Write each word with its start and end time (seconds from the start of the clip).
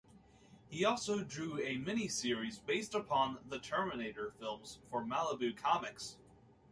He 0.67 0.83
also 0.83 1.23
drew 1.23 1.59
a 1.61 1.77
mini 1.77 2.07
series 2.07 2.57
based 2.57 2.95
upon 2.95 3.37
"The 3.47 3.59
Terminator" 3.59 4.31
films 4.31 4.79
for 4.89 5.03
Malibu 5.05 5.55
Comics. 5.55 6.17